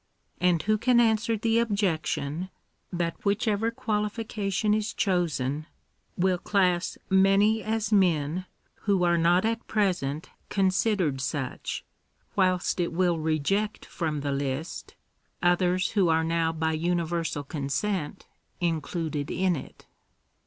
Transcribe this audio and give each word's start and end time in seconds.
And 0.39 0.63
who 0.63 0.79
can 0.79 0.99
answer 0.99 1.37
the 1.37 1.59
objection, 1.59 2.49
that 2.91 3.23
whichever 3.23 3.69
qualification 3.69 4.73
is 4.73 4.95
chosen, 4.95 5.67
will 6.17 6.39
class 6.39 6.97
many 7.11 7.61
as 7.61 7.91
men 7.93 8.47
who 8.85 9.03
are 9.03 9.15
not 9.19 9.45
at 9.45 9.67
present 9.67 10.31
considered 10.49 11.21
such; 11.21 11.85
whilst 12.35 12.79
it 12.79 12.91
will 12.91 13.19
reject 13.19 13.85
from 13.85 14.21
the 14.21 14.31
list, 14.31 14.95
others 15.43 15.91
who 15.91 16.09
are 16.09 16.23
now 16.23 16.51
by 16.51 16.71
universal 16.71 17.43
consent 17.43 18.25
included 18.59 19.29
in 19.29 19.55
it? 19.55 19.85